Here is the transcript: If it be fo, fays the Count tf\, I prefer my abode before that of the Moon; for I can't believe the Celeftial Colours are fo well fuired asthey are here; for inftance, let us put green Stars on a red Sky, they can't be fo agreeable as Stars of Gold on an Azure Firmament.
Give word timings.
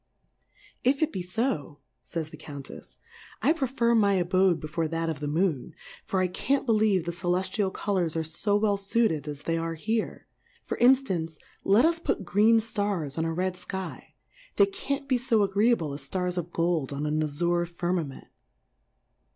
If 0.83 1.03
it 1.03 1.13
be 1.13 1.21
fo, 1.21 1.77
fays 2.03 2.31
the 2.31 2.35
Count 2.37 2.69
tf\, 2.69 2.97
I 3.43 3.53
prefer 3.53 3.93
my 3.93 4.13
abode 4.15 4.59
before 4.59 4.87
that 4.87 5.09
of 5.09 5.19
the 5.19 5.27
Moon; 5.27 5.75
for 6.03 6.19
I 6.21 6.27
can't 6.27 6.65
believe 6.65 7.05
the 7.05 7.11
Celeftial 7.11 7.71
Colours 7.71 8.15
are 8.15 8.23
fo 8.23 8.55
well 8.55 8.77
fuired 8.77 9.25
asthey 9.25 9.61
are 9.61 9.75
here; 9.75 10.25
for 10.63 10.77
inftance, 10.77 11.37
let 11.63 11.85
us 11.85 11.99
put 11.99 12.25
green 12.25 12.59
Stars 12.61 13.15
on 13.15 13.25
a 13.25 13.31
red 13.31 13.55
Sky, 13.55 14.15
they 14.55 14.65
can't 14.65 15.07
be 15.07 15.19
fo 15.19 15.43
agreeable 15.43 15.93
as 15.93 16.01
Stars 16.01 16.35
of 16.35 16.51
Gold 16.51 16.91
on 16.91 17.05
an 17.05 17.21
Azure 17.21 17.67
Firmament. 17.67 18.29